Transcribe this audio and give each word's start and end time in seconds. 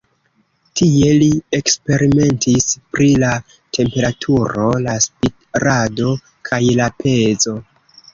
Tie 0.79 1.07
li 1.23 1.25
eksperimentis 1.57 2.73
pri 2.95 3.09
la 3.23 3.29
temperaturo, 3.79 4.65
la 4.87 4.95
spirado 5.05 6.15
kaj 6.51 6.61
la 6.81 6.89
pezo. 7.03 7.55